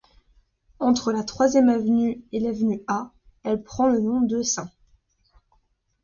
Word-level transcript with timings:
Entre 0.79 1.11
la 1.11 1.23
Troisième 1.23 1.69
Avenue 1.69 2.23
et 2.31 2.39
l'Avenue 2.39 2.81
A, 2.87 3.11
elle 3.43 3.61
prend 3.61 3.87
le 3.87 3.99
nom 3.99 4.21
de 4.21 4.41
St. 4.41 4.67